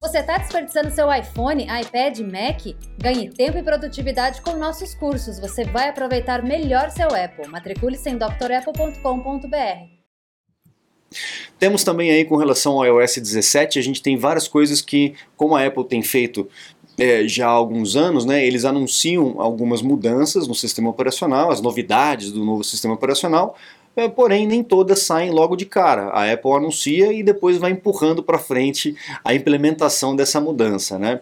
Você 0.00 0.18
está 0.18 0.38
desperdiçando 0.38 0.92
seu 0.92 1.12
iPhone, 1.12 1.64
iPad, 1.64 2.20
Mac? 2.20 2.60
Ganhe 2.98 3.28
tempo 3.30 3.58
e 3.58 3.64
produtividade 3.64 4.40
com 4.42 4.52
nossos 4.52 4.94
cursos. 4.94 5.40
Você 5.40 5.64
vai 5.64 5.88
aproveitar 5.88 6.40
melhor 6.40 6.90
seu 6.90 7.08
Apple. 7.08 7.48
Matricule-se 7.48 8.08
em 8.08 8.16
drapple.com.br. 8.16 9.97
Temos 11.58 11.82
também 11.84 12.10
aí 12.10 12.24
com 12.24 12.36
relação 12.36 12.74
ao 12.74 12.86
iOS 12.86 13.16
17, 13.16 13.78
a 13.78 13.82
gente 13.82 14.02
tem 14.02 14.16
várias 14.16 14.46
coisas 14.46 14.80
que, 14.80 15.14
como 15.36 15.56
a 15.56 15.64
Apple 15.64 15.84
tem 15.84 16.02
feito 16.02 16.48
é, 16.98 17.26
já 17.26 17.46
há 17.46 17.50
alguns 17.50 17.96
anos, 17.96 18.24
né, 18.24 18.44
eles 18.44 18.64
anunciam 18.64 19.40
algumas 19.40 19.80
mudanças 19.80 20.48
no 20.48 20.54
sistema 20.54 20.90
operacional, 20.90 21.50
as 21.50 21.60
novidades 21.60 22.32
do 22.32 22.44
novo 22.44 22.64
sistema 22.64 22.94
operacional, 22.94 23.56
é, 23.96 24.08
porém 24.08 24.46
nem 24.46 24.62
todas 24.62 25.00
saem 25.00 25.30
logo 25.30 25.56
de 25.56 25.64
cara. 25.64 26.08
A 26.10 26.32
Apple 26.32 26.52
anuncia 26.52 27.12
e 27.12 27.22
depois 27.22 27.58
vai 27.58 27.72
empurrando 27.72 28.22
para 28.22 28.38
frente 28.38 28.94
a 29.24 29.34
implementação 29.34 30.14
dessa 30.14 30.40
mudança. 30.40 30.98
Né? 30.98 31.20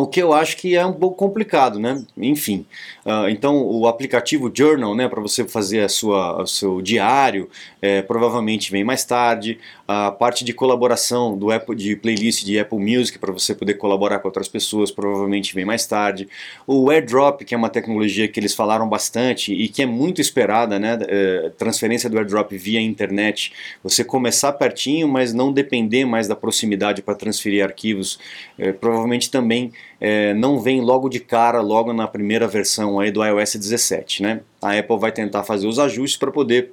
O 0.00 0.06
que 0.06 0.22
eu 0.22 0.32
acho 0.32 0.56
que 0.56 0.76
é 0.76 0.84
um 0.84 0.92
pouco 0.92 1.16
complicado, 1.16 1.78
né? 1.78 2.04
Enfim, 2.16 2.66
uh, 3.04 3.28
então 3.28 3.64
o 3.64 3.86
aplicativo 3.86 4.50
Journal, 4.54 4.94
né, 4.94 5.08
para 5.08 5.20
você 5.20 5.46
fazer 5.46 5.80
a 5.82 5.88
sua, 5.88 6.42
o 6.42 6.46
seu 6.46 6.82
diário, 6.82 7.48
é, 7.80 8.02
provavelmente 8.02 8.70
vem 8.70 8.84
mais 8.84 9.04
tarde. 9.04 9.58
A 9.88 10.10
parte 10.10 10.44
de 10.44 10.52
colaboração 10.52 11.36
do 11.36 11.52
Apple, 11.52 11.76
de 11.76 11.94
playlist 11.94 12.44
de 12.44 12.58
Apple 12.58 12.78
Music 12.78 13.18
para 13.18 13.32
você 13.32 13.54
poder 13.54 13.74
colaborar 13.74 14.18
com 14.18 14.26
outras 14.26 14.48
pessoas, 14.48 14.90
provavelmente 14.90 15.54
vem 15.54 15.64
mais 15.64 15.86
tarde. 15.86 16.28
O 16.66 16.90
AirDrop, 16.90 17.44
que 17.44 17.54
é 17.54 17.56
uma 17.56 17.68
tecnologia 17.68 18.26
que 18.26 18.40
eles 18.40 18.52
falaram 18.52 18.88
bastante 18.88 19.52
e 19.52 19.68
que 19.68 19.82
é 19.82 19.86
muito 19.86 20.20
esperada, 20.20 20.78
né? 20.78 20.98
É, 21.02 21.52
transferência 21.56 22.10
do 22.10 22.16
AirDrop 22.18 22.56
via 22.56 22.80
internet, 22.80 23.52
você 23.82 24.02
começar 24.02 24.52
pertinho, 24.52 25.06
mas 25.06 25.32
não 25.32 25.52
depender 25.52 26.04
mais 26.04 26.26
da 26.26 26.34
proximidade 26.34 27.00
para 27.00 27.14
transferir 27.14 27.62
arquivos, 27.62 28.18
é, 28.58 28.72
provavelmente 28.72 29.30
também 29.30 29.72
é, 30.00 30.34
não 30.34 30.60
vem 30.60 30.80
logo 30.80 31.08
de 31.08 31.20
cara, 31.20 31.60
logo 31.60 31.92
na 31.92 32.08
primeira 32.08 32.48
versão 32.48 32.98
aí 32.98 33.12
do 33.12 33.24
iOS 33.24 33.54
17, 33.54 34.22
né? 34.22 34.40
A 34.60 34.76
Apple 34.76 34.98
vai 34.98 35.12
tentar 35.12 35.44
fazer 35.44 35.66
os 35.68 35.78
ajustes 35.78 36.18
para 36.18 36.32
poder 36.32 36.72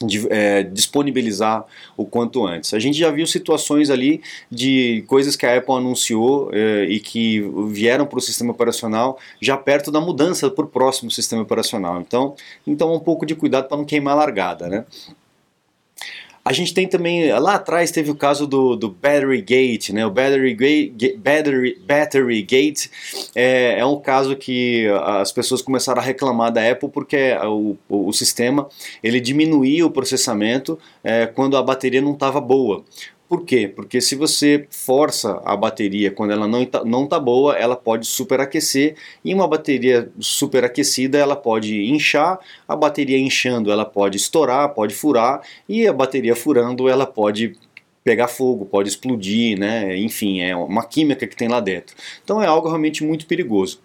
de, 0.00 0.26
é, 0.30 0.62
disponibilizar 0.62 1.64
o 1.96 2.04
quanto 2.04 2.46
antes. 2.46 2.74
A 2.74 2.78
gente 2.78 2.98
já 2.98 3.10
viu 3.10 3.26
situações 3.26 3.90
ali 3.90 4.22
de 4.50 5.04
coisas 5.06 5.36
que 5.36 5.46
a 5.46 5.56
Apple 5.56 5.74
anunciou 5.74 6.50
é, 6.52 6.84
e 6.84 7.00
que 7.00 7.40
vieram 7.68 8.06
para 8.06 8.18
o 8.18 8.22
sistema 8.22 8.52
operacional 8.52 9.18
já 9.40 9.56
perto 9.56 9.90
da 9.90 10.00
mudança 10.00 10.50
para 10.50 10.64
o 10.64 10.68
próximo 10.68 11.10
sistema 11.10 11.42
operacional. 11.42 12.00
Então, 12.00 12.34
então 12.66 12.94
um 12.94 13.00
pouco 13.00 13.26
de 13.26 13.34
cuidado 13.34 13.68
para 13.68 13.76
não 13.76 13.84
queimar 13.84 14.14
a 14.14 14.16
largada, 14.16 14.68
né? 14.68 14.84
A 16.44 16.52
gente 16.52 16.74
tem 16.74 16.88
também, 16.88 17.32
lá 17.32 17.54
atrás 17.54 17.92
teve 17.92 18.10
o 18.10 18.16
caso 18.16 18.48
do, 18.48 18.74
do 18.74 18.90
Battery 18.90 19.40
Gate, 19.40 19.90
né? 19.90 20.04
O 20.04 20.10
Battery, 20.10 20.54
Gate, 20.54 21.16
Battery, 21.16 21.80
Battery 21.86 22.42
Gate 22.42 22.88
é, 23.32 23.78
é, 23.78 23.86
um 23.86 24.00
caso 24.00 24.34
que 24.34 24.88
as 25.04 25.30
pessoas 25.30 25.62
começaram 25.62 26.00
a 26.00 26.04
reclamar 26.04 26.50
da 26.50 26.68
Apple 26.68 26.88
porque 26.88 27.32
o, 27.44 27.76
o, 27.88 28.08
o 28.08 28.12
sistema 28.12 28.68
ele 29.04 29.20
diminuía 29.20 29.86
o 29.86 29.90
processamento 29.90 30.76
é, 31.04 31.26
quando 31.26 31.56
a 31.56 31.62
bateria 31.62 32.02
não 32.02 32.14
estava 32.14 32.40
boa. 32.40 32.84
Por 33.32 33.46
quê? 33.46 33.66
Porque 33.66 33.98
se 34.02 34.14
você 34.14 34.66
força 34.68 35.40
a 35.42 35.56
bateria 35.56 36.10
quando 36.10 36.32
ela 36.32 36.46
não 36.46 36.64
está 36.64 36.84
não 36.84 37.06
tá 37.06 37.18
boa, 37.18 37.56
ela 37.56 37.74
pode 37.74 38.06
superaquecer 38.06 38.94
e 39.24 39.32
uma 39.32 39.48
bateria 39.48 40.12
superaquecida 40.20 41.16
ela 41.16 41.34
pode 41.34 41.82
inchar, 41.90 42.38
a 42.68 42.76
bateria 42.76 43.18
inchando 43.18 43.72
ela 43.72 43.86
pode 43.86 44.18
estourar, 44.18 44.74
pode 44.74 44.94
furar 44.94 45.40
e 45.66 45.86
a 45.86 45.94
bateria 45.94 46.36
furando 46.36 46.90
ela 46.90 47.06
pode 47.06 47.56
pegar 48.04 48.28
fogo, 48.28 48.66
pode 48.66 48.90
explodir, 48.90 49.58
né? 49.58 49.96
Enfim, 49.96 50.42
é 50.42 50.54
uma 50.54 50.84
química 50.84 51.26
que 51.26 51.34
tem 51.34 51.48
lá 51.48 51.60
dentro. 51.60 51.96
Então 52.22 52.42
é 52.42 52.46
algo 52.46 52.68
realmente 52.68 53.02
muito 53.02 53.24
perigoso. 53.24 53.80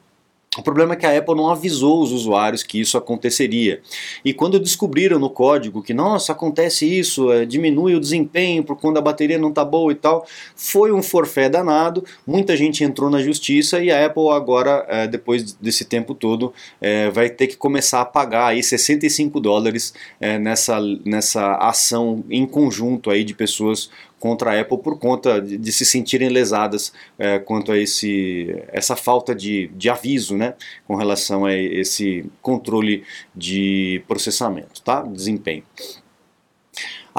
O 0.57 0.63
problema 0.63 0.93
é 0.93 0.97
que 0.97 1.05
a 1.05 1.15
Apple 1.15 1.35
não 1.35 1.49
avisou 1.49 2.01
os 2.01 2.11
usuários 2.11 2.63
que 2.63 2.79
isso 2.79 2.97
aconteceria. 2.97 3.79
E 4.25 4.33
quando 4.33 4.59
descobriram 4.59 5.19
no 5.19 5.29
código 5.29 5.83
que, 5.83 5.93
nossa, 5.93 6.31
acontece 6.31 6.85
isso, 6.85 7.31
é, 7.31 7.45
diminui 7.45 7.93
o 7.93 7.99
desempenho 7.99 8.63
por 8.63 8.75
quando 8.75 8.97
a 8.97 9.01
bateria 9.01 9.37
não 9.37 9.49
está 9.49 9.63
boa 9.63 9.91
e 9.91 9.95
tal, 9.95 10.25
foi 10.55 10.91
um 10.91 11.03
forfé 11.03 11.47
danado, 11.47 12.03
muita 12.25 12.57
gente 12.57 12.83
entrou 12.83 13.09
na 13.09 13.21
justiça 13.21 13.79
e 13.79 13.91
a 13.91 14.05
Apple 14.05 14.29
agora, 14.29 14.85
é, 14.89 15.07
depois 15.07 15.53
desse 15.53 15.85
tempo 15.85 16.15
todo, 16.15 16.51
é, 16.81 17.11
vai 17.11 17.29
ter 17.29 17.47
que 17.47 17.55
começar 17.55 18.01
a 18.01 18.05
pagar 18.05 18.47
aí 18.47 18.63
65 18.63 19.39
dólares 19.39 19.93
nessa, 20.41 20.79
nessa 21.05 21.55
ação 21.57 22.23
em 22.29 22.45
conjunto 22.45 23.09
aí 23.09 23.23
de 23.23 23.33
pessoas 23.33 23.89
contra 24.19 24.51
a 24.51 24.61
Apple 24.61 24.77
por 24.79 24.97
conta 24.97 25.41
de, 25.41 25.57
de 25.57 25.71
se 25.71 25.85
sentirem 25.85 26.29
lesadas 26.29 26.91
é, 27.17 27.39
quanto 27.39 27.71
a 27.71 27.77
esse, 27.77 28.55
essa 28.69 28.95
falta 28.95 29.33
de, 29.33 29.67
de 29.75 29.89
aviso 29.89 30.35
né, 30.35 30.55
com 30.87 30.95
relação 30.95 31.45
a 31.45 31.53
esse 31.53 32.25
controle 32.41 33.03
de 33.35 34.01
processamento, 34.07 34.81
tá? 34.81 35.01
desempenho. 35.03 35.63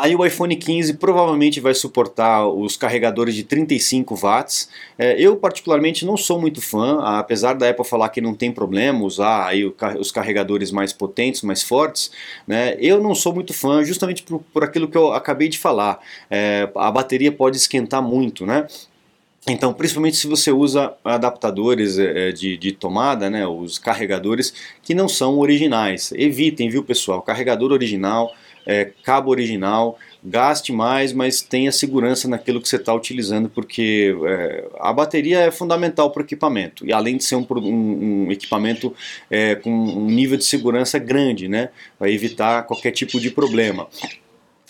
Aí 0.01 0.15
o 0.15 0.25
iPhone 0.25 0.55
15 0.55 0.95
provavelmente 0.95 1.59
vai 1.59 1.75
suportar 1.75 2.47
os 2.47 2.77
carregadores 2.77 3.35
de 3.35 3.43
35 3.43 4.15
watts. 4.15 4.69
É, 4.97 5.21
eu 5.21 5.37
particularmente 5.37 6.07
não 6.07 6.17
sou 6.17 6.41
muito 6.41 6.63
fã, 6.63 7.01
apesar 7.03 7.55
da 7.55 7.69
Apple 7.69 7.85
falar 7.85 8.09
que 8.11 8.21
não 8.21 8.33
tem 8.33 8.53
problema 8.53 9.03
usar 9.03 9.49
aí 9.49 9.65
os 9.99 10.13
carregadores 10.13 10.71
mais 10.71 10.93
potentes, 10.93 11.43
mais 11.43 11.65
fortes. 11.65 12.13
Né, 12.47 12.77
eu 12.79 13.03
não 13.03 13.13
sou 13.13 13.35
muito 13.35 13.53
fã, 13.53 13.83
justamente 13.83 14.23
por, 14.23 14.41
por 14.53 14.63
aquilo 14.63 14.87
que 14.87 14.97
eu 14.97 15.13
acabei 15.13 15.49
de 15.49 15.59
falar. 15.59 15.99
É, 16.31 16.71
a 16.77 16.93
bateria 16.93 17.33
pode 17.33 17.57
esquentar 17.57 18.01
muito, 18.01 18.47
né? 18.47 18.69
Então, 19.49 19.73
principalmente 19.73 20.17
se 20.17 20.27
você 20.27 20.53
usa 20.53 20.93
adaptadores 21.05 21.99
é, 21.99 22.31
de, 22.31 22.57
de, 22.57 22.71
tomada, 22.71 23.31
né, 23.31 23.47
os 23.47 23.79
carregadores 23.79 24.53
que 24.83 24.95
não 24.95 25.09
são 25.09 25.39
originais. 25.39 26.13
Evitem, 26.13 26.69
viu 26.69 26.85
pessoal? 26.85 27.23
Carregador 27.23 27.73
original 27.73 28.33
é, 28.69 28.93
cabo 29.03 29.31
original, 29.31 29.99
gaste 30.23 30.73
mais, 30.75 31.15
mas 31.15 31.41
tenha 31.41 31.73
segurança 31.73 32.29
naquilo 32.29 32.61
que 32.61 32.69
você 32.69 32.77
está 32.77 32.93
utilizando, 32.93 33.49
porque 33.49 34.15
é, 34.27 34.69
a 34.79 34.93
bateria 34.93 35.39
é 35.39 35.51
fundamental 35.51 36.11
para 36.11 36.21
o 36.21 36.25
equipamento, 36.25 36.87
e 36.87 36.93
além 36.93 37.17
de 37.17 37.25
ser 37.25 37.37
um, 37.37 37.47
um, 37.51 38.27
um 38.27 38.31
equipamento 38.31 38.95
é, 39.31 39.55
com 39.55 39.71
um 39.71 40.05
nível 40.05 40.37
de 40.37 40.45
segurança 40.45 40.99
grande, 40.99 41.49
né, 41.49 41.71
vai 41.99 42.13
evitar 42.13 42.65
qualquer 42.65 42.91
tipo 42.91 43.19
de 43.19 43.31
problema. 43.31 43.89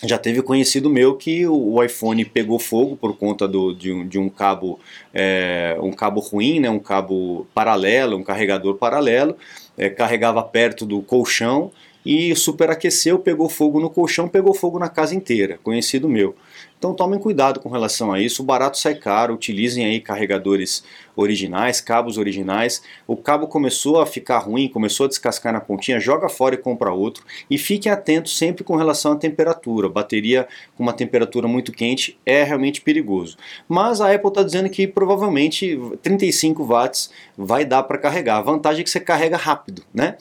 Já 0.01 0.17
teve 0.17 0.41
conhecido 0.41 0.89
meu 0.89 1.17
que 1.17 1.45
o 1.45 1.83
iPhone 1.83 2.23
pegou 2.23 2.57
fogo 2.57 2.95
por 2.95 3.17
conta 3.17 3.45
do, 3.45 3.73
de, 3.73 3.91
um, 3.91 4.07
de 4.07 4.17
um 4.17 4.29
cabo 4.29 4.79
é, 5.13 5.77
um 5.81 5.91
cabo 5.91 6.21
ruim, 6.21 6.61
né, 6.61 6.69
um 6.69 6.79
cabo 6.79 7.45
paralelo, 7.53 8.15
um 8.15 8.23
carregador 8.23 8.75
paralelo, 8.75 9.35
é, 9.77 9.89
carregava 9.89 10.41
perto 10.41 10.85
do 10.85 11.01
colchão 11.01 11.69
e 12.11 12.35
superaqueceu, 12.35 13.19
pegou 13.19 13.47
fogo 13.47 13.79
no 13.79 13.87
colchão, 13.87 14.27
pegou 14.27 14.51
fogo 14.51 14.79
na 14.79 14.89
casa 14.89 15.13
inteira, 15.13 15.59
conhecido 15.61 16.09
meu. 16.09 16.35
Então 16.79 16.91
tomem 16.91 17.19
cuidado 17.19 17.59
com 17.59 17.69
relação 17.69 18.11
a 18.11 18.19
isso, 18.19 18.41
o 18.41 18.45
barato 18.45 18.79
sai 18.79 18.95
caro, 18.95 19.35
utilizem 19.35 19.85
aí 19.85 20.01
carregadores 20.01 20.83
originais, 21.15 21.79
cabos 21.79 22.17
originais. 22.17 22.81
O 23.05 23.15
cabo 23.15 23.45
começou 23.45 24.01
a 24.01 24.07
ficar 24.07 24.39
ruim, 24.39 24.67
começou 24.67 25.05
a 25.05 25.09
descascar 25.09 25.53
na 25.53 25.61
pontinha, 25.61 25.99
joga 25.99 26.27
fora 26.27 26.55
e 26.55 26.57
compra 26.57 26.91
outro. 26.91 27.23
E 27.47 27.59
fiquem 27.59 27.91
atentos 27.91 28.35
sempre 28.35 28.63
com 28.63 28.75
relação 28.75 29.11
à 29.11 29.15
temperatura. 29.15 29.87
Bateria 29.87 30.47
com 30.75 30.81
uma 30.81 30.93
temperatura 30.93 31.47
muito 31.47 31.71
quente 31.71 32.17
é 32.25 32.41
realmente 32.41 32.81
perigoso. 32.81 33.37
Mas 33.67 34.01
a 34.01 34.11
Apple 34.11 34.29
está 34.29 34.41
dizendo 34.41 34.67
que 34.67 34.87
provavelmente 34.87 35.79
35 36.01 36.63
watts 36.65 37.11
vai 37.37 37.65
dar 37.65 37.83
para 37.83 37.99
carregar. 37.99 38.37
A 38.37 38.41
vantagem 38.41 38.81
é 38.81 38.83
que 38.83 38.89
você 38.89 38.99
carrega 38.99 39.37
rápido, 39.37 39.83
né? 39.93 40.17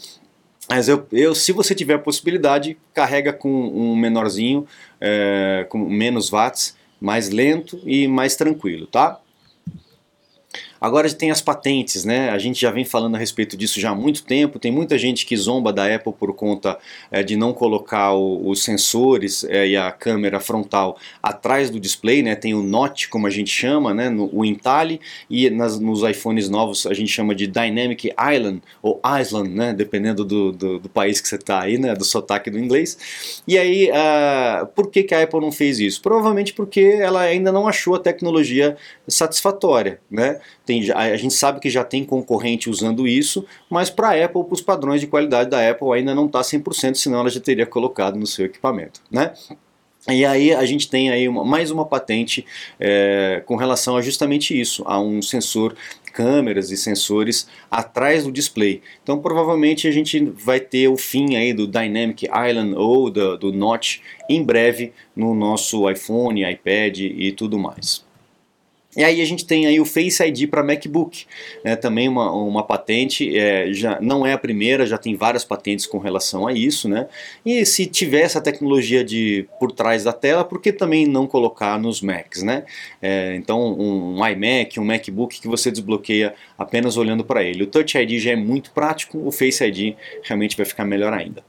Mas 0.68 0.88
eu, 0.88 1.06
eu, 1.10 1.34
se 1.34 1.50
você 1.50 1.74
tiver 1.74 1.94
a 1.94 1.98
possibilidade, 1.98 2.76
carrega 2.92 3.32
com 3.32 3.50
um 3.50 3.96
menorzinho, 3.96 4.66
é, 5.00 5.66
com 5.68 5.78
menos 5.78 6.28
watts, 6.28 6.76
mais 7.00 7.30
lento 7.30 7.80
e 7.86 8.06
mais 8.06 8.36
tranquilo, 8.36 8.86
tá? 8.86 9.18
Agora 10.80 11.10
tem 11.12 11.30
as 11.30 11.40
patentes, 11.40 12.04
né? 12.04 12.30
A 12.30 12.38
gente 12.38 12.60
já 12.60 12.70
vem 12.70 12.84
falando 12.84 13.16
a 13.16 13.18
respeito 13.18 13.56
disso 13.56 13.80
já 13.80 13.90
há 13.90 13.94
muito 13.94 14.22
tempo. 14.24 14.58
Tem 14.58 14.70
muita 14.70 14.96
gente 14.96 15.26
que 15.26 15.36
zomba 15.36 15.72
da 15.72 15.92
Apple 15.92 16.12
por 16.12 16.32
conta 16.34 16.78
é, 17.10 17.22
de 17.22 17.36
não 17.36 17.52
colocar 17.52 18.12
o, 18.12 18.48
os 18.48 18.62
sensores 18.62 19.44
é, 19.44 19.68
e 19.68 19.76
a 19.76 19.90
câmera 19.90 20.40
frontal 20.40 20.98
atrás 21.22 21.70
do 21.70 21.80
display, 21.80 22.22
né? 22.22 22.34
Tem 22.34 22.54
o 22.54 22.62
Notch, 22.62 23.08
como 23.08 23.26
a 23.26 23.30
gente 23.30 23.50
chama, 23.50 23.92
né? 23.92 24.08
No, 24.08 24.30
o 24.32 24.44
entalhe 24.44 25.00
e 25.28 25.50
nas, 25.50 25.80
nos 25.80 26.02
iPhones 26.02 26.48
novos 26.48 26.86
a 26.86 26.94
gente 26.94 27.10
chama 27.10 27.34
de 27.34 27.46
Dynamic 27.46 28.12
Island 28.34 28.62
ou 28.82 29.00
Island, 29.20 29.50
né? 29.50 29.72
Dependendo 29.72 30.24
do, 30.24 30.52
do, 30.52 30.78
do 30.78 30.88
país 30.88 31.20
que 31.20 31.28
você 31.28 31.36
está 31.36 31.60
aí, 31.60 31.78
né? 31.78 31.94
Do 31.94 32.04
sotaque 32.04 32.50
do 32.50 32.58
inglês. 32.58 33.42
E 33.46 33.58
aí, 33.58 33.90
uh, 33.90 34.66
por 34.66 34.90
que, 34.90 35.02
que 35.02 35.14
a 35.14 35.22
Apple 35.22 35.40
não 35.40 35.50
fez 35.50 35.80
isso? 35.80 36.00
Provavelmente 36.00 36.52
porque 36.52 36.80
ela 36.80 37.20
ainda 37.20 37.50
não 37.50 37.66
achou 37.66 37.94
a 37.94 37.98
tecnologia 37.98 38.76
satisfatória, 39.06 40.00
né? 40.10 40.40
Tem, 40.68 40.82
a 40.92 41.16
gente 41.16 41.32
sabe 41.32 41.60
que 41.60 41.70
já 41.70 41.82
tem 41.82 42.04
concorrente 42.04 42.68
usando 42.68 43.08
isso, 43.08 43.42
mas 43.70 43.88
para 43.88 44.08
a 44.08 44.24
Apple, 44.26 44.44
para 44.44 44.52
os 44.52 44.60
padrões 44.60 45.00
de 45.00 45.06
qualidade 45.06 45.48
da 45.48 45.66
Apple, 45.66 45.94
ainda 45.94 46.14
não 46.14 46.26
está 46.26 46.42
100%, 46.42 46.96
senão 46.96 47.20
ela 47.20 47.30
já 47.30 47.40
teria 47.40 47.64
colocado 47.64 48.18
no 48.18 48.26
seu 48.26 48.44
equipamento. 48.44 49.00
Né? 49.10 49.32
E 50.06 50.26
aí 50.26 50.52
a 50.52 50.66
gente 50.66 50.90
tem 50.90 51.08
aí 51.08 51.26
uma, 51.26 51.42
mais 51.42 51.70
uma 51.70 51.86
patente 51.86 52.44
é, 52.78 53.42
com 53.46 53.56
relação 53.56 53.96
a 53.96 54.02
justamente 54.02 54.60
isso, 54.60 54.82
a 54.86 55.00
um 55.00 55.22
sensor 55.22 55.74
câmeras 56.12 56.70
e 56.70 56.76
sensores 56.76 57.48
atrás 57.70 58.24
do 58.24 58.30
display. 58.30 58.82
Então 59.02 59.18
provavelmente 59.18 59.88
a 59.88 59.90
gente 59.90 60.22
vai 60.22 60.60
ter 60.60 60.86
o 60.88 60.98
fim 60.98 61.34
aí 61.34 61.54
do 61.54 61.66
Dynamic 61.66 62.26
Island 62.26 62.74
ou 62.74 63.08
do, 63.08 63.38
do 63.38 63.52
Notch 63.54 64.00
em 64.28 64.44
breve 64.44 64.92
no 65.16 65.34
nosso 65.34 65.90
iPhone, 65.90 66.42
iPad 66.42 66.98
e 66.98 67.32
tudo 67.32 67.58
mais. 67.58 68.06
E 68.96 69.04
aí 69.04 69.20
a 69.20 69.24
gente 69.24 69.44
tem 69.44 69.66
aí 69.66 69.78
o 69.78 69.84
Face 69.84 70.22
ID 70.22 70.48
para 70.48 70.62
MacBook, 70.62 71.26
né, 71.62 71.76
também 71.76 72.08
uma, 72.08 72.32
uma 72.32 72.62
patente, 72.62 73.38
é, 73.38 73.70
já 73.72 74.00
não 74.00 74.26
é 74.26 74.32
a 74.32 74.38
primeira, 74.38 74.86
já 74.86 74.96
tem 74.96 75.14
várias 75.14 75.44
patentes 75.44 75.86
com 75.86 75.98
relação 75.98 76.46
a 76.46 76.54
isso, 76.54 76.88
né? 76.88 77.06
E 77.44 77.66
se 77.66 77.84
tiver 77.84 78.22
essa 78.22 78.40
tecnologia 78.40 79.04
de 79.04 79.46
por 79.60 79.72
trás 79.72 80.04
da 80.04 80.12
tela, 80.12 80.42
por 80.42 80.60
que 80.60 80.72
também 80.72 81.06
não 81.06 81.26
colocar 81.26 81.78
nos 81.78 82.00
Macs, 82.00 82.42
né? 82.42 82.64
É, 83.00 83.36
então 83.36 83.60
um, 83.78 84.18
um 84.18 84.26
iMac, 84.26 84.80
um 84.80 84.84
MacBook 84.84 85.38
que 85.38 85.46
você 85.48 85.70
desbloqueia 85.70 86.34
apenas 86.56 86.96
olhando 86.96 87.24
para 87.24 87.42
ele. 87.42 87.64
O 87.64 87.66
Touch 87.66 87.96
ID 87.96 88.18
já 88.18 88.32
é 88.32 88.36
muito 88.36 88.70
prático, 88.70 89.18
o 89.18 89.30
Face 89.30 89.62
ID 89.62 89.96
realmente 90.22 90.56
vai 90.56 90.64
ficar 90.64 90.86
melhor 90.86 91.12
ainda. 91.12 91.44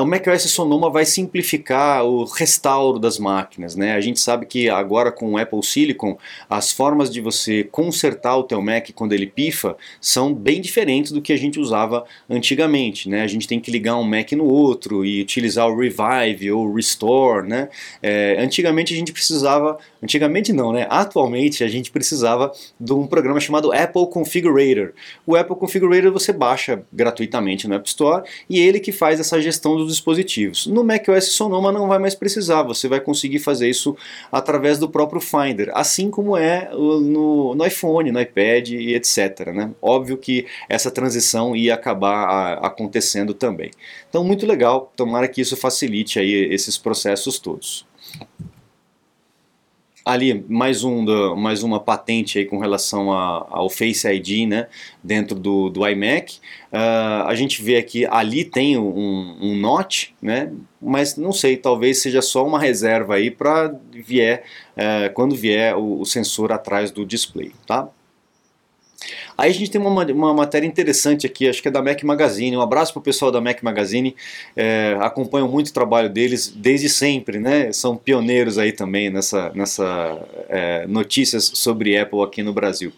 O 0.00 0.06
macOS 0.06 0.42
Sonoma 0.50 0.90
vai 0.90 1.04
simplificar 1.04 2.04
o 2.04 2.24
restauro 2.24 2.98
das 2.98 3.18
máquinas, 3.18 3.76
né? 3.76 3.94
A 3.94 4.00
gente 4.00 4.18
sabe 4.18 4.46
que 4.46 4.68
agora 4.68 5.12
com 5.12 5.32
o 5.32 5.38
Apple 5.38 5.62
Silicon, 5.62 6.18
as 6.50 6.72
formas 6.72 7.10
de 7.10 7.20
você 7.20 7.64
consertar 7.64 8.36
o 8.36 8.42
teu 8.42 8.60
Mac 8.60 8.90
quando 8.94 9.12
ele 9.12 9.26
pifa 9.26 9.76
são 10.00 10.34
bem 10.34 10.60
diferentes 10.60 11.12
do 11.12 11.22
que 11.22 11.32
a 11.32 11.36
gente 11.36 11.60
usava 11.60 12.04
antigamente, 12.28 13.08
né? 13.08 13.22
A 13.22 13.26
gente 13.26 13.46
tem 13.46 13.60
que 13.60 13.70
ligar 13.70 13.96
um 13.96 14.02
Mac 14.02 14.32
no 14.32 14.44
outro 14.44 15.04
e 15.04 15.20
utilizar 15.20 15.68
o 15.68 15.78
Revive 15.78 16.50
ou 16.50 16.74
Restore, 16.74 17.46
né? 17.46 17.68
É, 18.02 18.36
antigamente 18.40 18.92
a 18.92 18.96
gente 18.96 19.12
precisava, 19.12 19.78
antigamente 20.02 20.52
não, 20.52 20.72
né? 20.72 20.86
Atualmente 20.90 21.62
a 21.62 21.68
gente 21.68 21.90
precisava 21.90 22.52
de 22.80 22.92
um 22.92 23.06
programa 23.06 23.38
chamado 23.40 23.72
Apple 23.72 24.08
Configurator. 24.10 24.92
O 25.26 25.36
Apple 25.36 25.56
Configurator 25.56 26.12
você 26.12 26.32
baixa 26.32 26.82
gratuitamente 26.92 27.68
no 27.68 27.74
App 27.74 27.88
Store 27.88 28.24
e 28.50 28.58
ele 28.58 28.80
que 28.80 28.92
faz 28.92 29.20
essa 29.20 29.40
gestão 29.40 29.76
dos 29.76 29.85
dispositivos. 29.88 30.66
No 30.66 30.84
macOS 30.84 31.32
Sonoma 31.32 31.72
não 31.72 31.88
vai 31.88 31.98
mais 31.98 32.14
precisar, 32.14 32.62
você 32.62 32.88
vai 32.88 33.00
conseguir 33.00 33.38
fazer 33.38 33.68
isso 33.68 33.96
através 34.30 34.78
do 34.78 34.88
próprio 34.88 35.20
Finder, 35.20 35.70
assim 35.74 36.10
como 36.10 36.36
é 36.36 36.70
no, 36.72 37.54
no 37.54 37.66
iPhone, 37.66 38.12
no 38.12 38.20
iPad 38.20 38.70
e 38.70 38.94
etc. 38.94 39.52
Né? 39.54 39.70
Óbvio 39.80 40.16
que 40.16 40.46
essa 40.68 40.90
transição 40.90 41.54
ia 41.54 41.74
acabar 41.74 42.58
acontecendo 42.64 43.34
também. 43.34 43.70
Então 44.08 44.24
muito 44.24 44.46
legal, 44.46 44.92
tomara 44.96 45.28
que 45.28 45.40
isso 45.40 45.56
facilite 45.56 46.18
aí 46.18 46.32
esses 46.52 46.78
processos 46.78 47.38
todos 47.38 47.86
ali 50.06 50.44
mais, 50.48 50.84
um 50.84 51.34
mais 51.34 51.64
uma 51.64 51.80
patente 51.80 52.38
aí 52.38 52.44
com 52.44 52.58
relação 52.58 53.12
a, 53.12 53.44
ao 53.50 53.68
Face 53.68 54.06
ID 54.06 54.48
né, 54.48 54.68
dentro 55.02 55.36
do, 55.36 55.68
do 55.68 55.86
iMac. 55.86 56.38
Uh, 56.72 57.26
a 57.26 57.34
gente 57.34 57.60
vê 57.60 57.76
aqui, 57.76 58.06
ali 58.06 58.44
tem 58.44 58.78
um, 58.78 59.36
um 59.40 59.56
notch, 59.56 60.10
né, 60.22 60.52
mas 60.80 61.16
não 61.16 61.32
sei, 61.32 61.56
talvez 61.56 62.00
seja 62.00 62.22
só 62.22 62.46
uma 62.46 62.60
reserva 62.60 63.16
aí 63.16 63.32
para 63.32 63.74
vier, 63.90 64.44
uh, 64.76 65.12
quando 65.12 65.34
vier 65.34 65.76
o, 65.76 66.00
o 66.00 66.06
sensor 66.06 66.52
atrás 66.52 66.92
do 66.92 67.04
display. 67.04 67.50
Tá? 67.66 67.88
Aí 69.38 69.50
a 69.50 69.54
gente 69.54 69.70
tem 69.70 69.80
uma, 69.80 70.04
uma 70.04 70.32
matéria 70.32 70.66
interessante 70.66 71.26
aqui, 71.26 71.48
acho 71.48 71.60
que 71.60 71.68
é 71.68 71.70
da 71.70 71.82
Mac 71.82 72.02
Magazine. 72.02 72.56
Um 72.56 72.60
abraço 72.60 72.92
para 72.92 73.00
o 73.00 73.02
pessoal 73.02 73.30
da 73.30 73.40
Mac 73.40 73.62
Magazine. 73.62 74.16
É, 74.56 74.96
acompanho 75.00 75.46
muito 75.46 75.68
o 75.68 75.72
trabalho 75.72 76.08
deles 76.08 76.48
desde 76.48 76.88
sempre, 76.88 77.38
né? 77.38 77.70
São 77.72 77.96
pioneiros 77.96 78.56
aí 78.58 78.72
também 78.72 79.10
nessa, 79.10 79.50
nessa 79.54 80.18
é, 80.48 80.86
notícias 80.86 81.50
sobre 81.54 81.98
Apple 81.98 82.22
aqui 82.22 82.42
no 82.42 82.52
Brasil. 82.52 82.92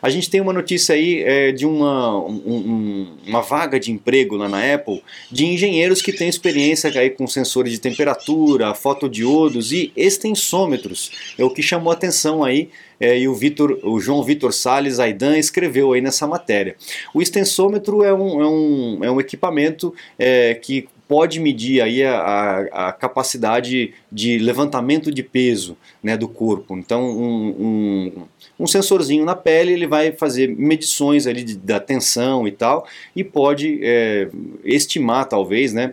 A 0.00 0.10
gente 0.10 0.28
tem 0.28 0.40
uma 0.40 0.52
notícia 0.52 0.94
aí 0.94 1.22
é, 1.22 1.50
de 1.50 1.64
uma, 1.64 2.18
um, 2.18 3.16
uma 3.26 3.40
vaga 3.40 3.80
de 3.80 3.90
emprego 3.90 4.36
lá 4.36 4.48
na 4.48 4.74
Apple 4.74 5.02
de 5.30 5.46
engenheiros 5.46 6.02
que 6.02 6.12
têm 6.12 6.28
experiência 6.28 6.90
aí 6.90 7.08
com 7.10 7.26
sensores 7.26 7.72
de 7.72 7.78
temperatura, 7.78 8.74
fotodiodos 8.74 9.72
e 9.72 9.92
extensômetros. 9.96 11.10
É 11.38 11.44
o 11.44 11.50
que 11.50 11.62
chamou 11.62 11.92
atenção 11.92 12.44
aí 12.44 12.68
é, 13.00 13.18
e 13.18 13.28
o, 13.28 13.34
Victor, 13.34 13.78
o 13.82 14.00
João 14.00 14.22
Vitor 14.22 14.52
Sales 14.52 14.98
Aidan 14.98 15.38
escreveu 15.38 15.92
aí 15.92 16.00
nessa 16.00 16.26
matéria. 16.26 16.76
O 17.12 17.20
extensômetro 17.20 18.02
é 18.02 18.12
um, 18.12 18.40
é 18.40 18.48
um, 18.48 19.04
é 19.04 19.10
um 19.10 19.20
equipamento 19.20 19.94
é, 20.18 20.54
que 20.54 20.88
pode 21.06 21.38
medir 21.38 21.82
aí 21.82 22.02
a, 22.02 22.16
a, 22.16 22.88
a, 22.88 22.92
capacidade 22.92 23.92
de 24.10 24.38
levantamento 24.38 25.12
de 25.12 25.22
peso 25.22 25.76
né, 26.02 26.16
do 26.16 26.26
corpo. 26.26 26.76
Então, 26.76 27.02
um, 27.04 27.48
um, 27.48 28.22
um, 28.60 28.66
sensorzinho 28.66 29.24
na 29.24 29.36
pele 29.36 29.72
ele 29.72 29.86
vai 29.86 30.12
fazer 30.12 30.48
medições 30.48 31.26
ali 31.26 31.44
de, 31.44 31.56
da 31.56 31.78
tensão 31.78 32.48
e 32.48 32.52
tal 32.52 32.86
e 33.14 33.22
pode 33.22 33.80
é, 33.82 34.28
estimar 34.64 35.28
talvez, 35.28 35.72
né, 35.72 35.92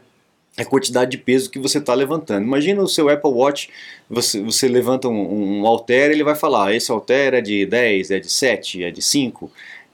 a 0.57 0.65
quantidade 0.65 1.11
de 1.11 1.17
peso 1.17 1.49
que 1.49 1.59
você 1.59 1.77
está 1.77 1.93
levantando. 1.93 2.45
Imagina 2.45 2.81
o 2.81 2.87
seu 2.87 3.09
Apple 3.09 3.31
Watch, 3.31 3.69
você, 4.09 4.41
você 4.41 4.67
levanta 4.67 5.07
um, 5.07 5.59
um 5.59 5.65
halter, 5.65 6.11
ele 6.11 6.23
vai 6.23 6.35
falar, 6.35 6.75
esse 6.75 6.91
halter 6.91 7.33
é 7.33 7.41
de 7.41 7.65
10, 7.65 8.11
é 8.11 8.19
de 8.19 8.29
7, 8.29 8.83
é 8.83 8.91
de 8.91 9.01
5. 9.01 9.51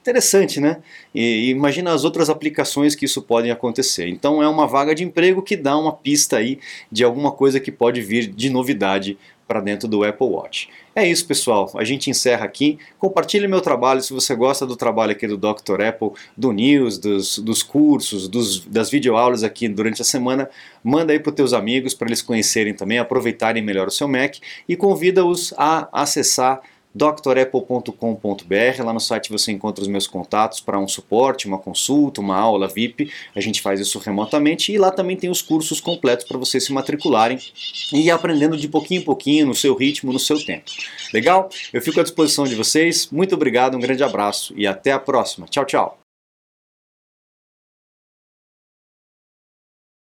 Interessante, 0.08 0.58
né? 0.58 0.78
E 1.14 1.50
imagina 1.50 1.92
as 1.92 2.02
outras 2.02 2.30
aplicações 2.30 2.94
que 2.94 3.04
isso 3.04 3.20
pode 3.20 3.50
acontecer. 3.50 4.08
Então 4.08 4.42
é 4.42 4.48
uma 4.48 4.66
vaga 4.66 4.94
de 4.94 5.04
emprego 5.04 5.42
que 5.42 5.54
dá 5.54 5.76
uma 5.76 5.92
pista 5.92 6.38
aí 6.38 6.58
de 6.90 7.04
alguma 7.04 7.30
coisa 7.30 7.60
que 7.60 7.70
pode 7.70 8.00
vir 8.00 8.26
de 8.26 8.48
novidade 8.48 9.18
para 9.46 9.60
dentro 9.60 9.86
do 9.86 10.02
Apple 10.04 10.26
Watch. 10.26 10.70
É 10.96 11.06
isso, 11.06 11.26
pessoal. 11.26 11.70
A 11.74 11.84
gente 11.84 12.08
encerra 12.08 12.46
aqui. 12.46 12.78
Compartilhe 12.98 13.46
meu 13.46 13.60
trabalho 13.60 14.00
se 14.00 14.14
você 14.14 14.34
gosta 14.34 14.64
do 14.64 14.76
trabalho 14.76 15.12
aqui 15.12 15.26
do 15.26 15.36
Dr. 15.36 15.82
Apple, 15.86 16.12
do 16.34 16.52
News, 16.52 16.96
dos, 16.96 17.38
dos 17.38 17.62
cursos, 17.62 18.28
dos, 18.28 18.64
das 18.64 18.90
videoaulas 18.90 19.44
aqui 19.44 19.68
durante 19.68 20.00
a 20.00 20.06
semana. 20.06 20.48
Manda 20.82 21.12
aí 21.12 21.20
para 21.20 21.28
os 21.28 21.36
teus 21.36 21.52
amigos 21.52 21.92
para 21.92 22.08
eles 22.08 22.22
conhecerem 22.22 22.72
também, 22.72 22.98
aproveitarem 22.98 23.62
melhor 23.62 23.88
o 23.88 23.90
seu 23.90 24.08
Mac 24.08 24.36
e 24.66 24.74
convida-os 24.74 25.52
a 25.58 25.86
acessar 25.92 26.62
drapple.com.br. 26.98 28.82
Lá 28.84 28.92
no 28.92 29.00
site 29.00 29.30
você 29.30 29.52
encontra 29.52 29.82
os 29.82 29.88
meus 29.88 30.06
contatos 30.06 30.60
para 30.60 30.78
um 30.78 30.88
suporte, 30.88 31.46
uma 31.46 31.58
consulta, 31.58 32.20
uma 32.20 32.36
aula 32.36 32.66
VIP. 32.66 33.10
A 33.34 33.40
gente 33.40 33.62
faz 33.62 33.78
isso 33.78 33.98
remotamente 33.98 34.72
e 34.72 34.78
lá 34.78 34.90
também 34.90 35.16
tem 35.16 35.30
os 35.30 35.40
cursos 35.40 35.80
completos 35.80 36.26
para 36.26 36.36
vocês 36.36 36.64
se 36.64 36.72
matricularem 36.72 37.38
e 37.92 38.00
ir 38.00 38.10
aprendendo 38.10 38.56
de 38.56 38.68
pouquinho 38.68 39.00
em 39.00 39.04
pouquinho, 39.04 39.46
no 39.46 39.54
seu 39.54 39.74
ritmo, 39.74 40.12
no 40.12 40.18
seu 40.18 40.44
tempo. 40.44 40.70
Legal? 41.14 41.48
Eu 41.72 41.80
fico 41.80 42.00
à 42.00 42.02
disposição 42.02 42.44
de 42.44 42.56
vocês. 42.56 43.08
Muito 43.10 43.34
obrigado, 43.34 43.76
um 43.76 43.80
grande 43.80 44.02
abraço 44.02 44.52
e 44.56 44.66
até 44.66 44.90
a 44.90 44.98
próxima. 44.98 45.46
Tchau, 45.46 45.64
tchau. 45.64 46.07